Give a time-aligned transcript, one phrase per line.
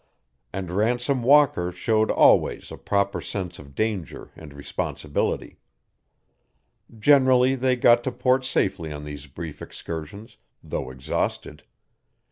[0.51, 5.59] And Ransom Walker showed always a proper sense of danger and responsibility.
[6.97, 11.65] Generally they got to port safely on these brief excursions, though exhausted.